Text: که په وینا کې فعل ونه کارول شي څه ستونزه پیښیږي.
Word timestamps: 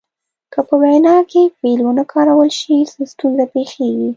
که 0.53 0.59
په 0.67 0.75
وینا 0.81 1.15
کې 1.29 1.41
فعل 1.57 1.79
ونه 1.83 2.03
کارول 2.13 2.49
شي 2.59 2.75
څه 2.91 3.01
ستونزه 3.11 3.45
پیښیږي. 3.53 4.09